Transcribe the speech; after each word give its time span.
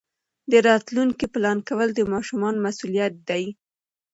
د 0.51 0.53
راتلونکي 0.67 1.25
پلان 1.33 1.57
کول 1.69 1.89
د 1.95 1.99
ماشومانو 2.13 2.63
مسؤلیت 2.65 3.13
دی. 3.29 3.43